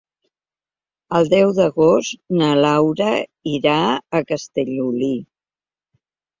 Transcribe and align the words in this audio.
El 1.19 1.29
deu 1.33 1.53
d'agost 1.59 2.17
na 2.41 2.49
Laura 2.63 3.11
irà 3.55 3.77
a 4.21 4.25
Castellolí. 4.33 5.15